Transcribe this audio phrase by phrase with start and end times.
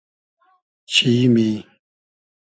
[0.93, 1.49] چیمی